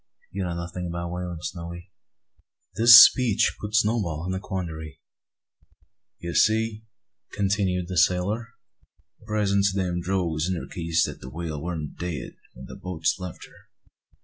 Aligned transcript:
You 0.31 0.41
know 0.45 0.55
nothin' 0.55 0.91
o' 0.95 1.07
whalin', 1.09 1.43
Snowy." 1.43 1.91
This 2.75 2.95
speech 2.99 3.55
put 3.61 3.75
Snowball 3.75 4.25
in 4.27 4.33
a 4.33 4.39
quandary. 4.39 4.99
"You 6.17 6.33
see, 6.33 6.81
nigger," 6.81 7.35
continued 7.37 7.87
the 7.87 7.99
sailor, 7.99 8.47
"the 9.19 9.25
presence 9.27 9.75
o' 9.75 9.77
them 9.79 10.01
drogues 10.01 10.49
indercates 10.49 11.03
that 11.05 11.21
the 11.21 11.29
whale 11.29 11.61
warn't 11.61 11.99
dead 11.99 12.31
when 12.55 12.65
the 12.65 12.77
boats 12.77 13.19
left 13.19 13.45
her." 13.45 13.69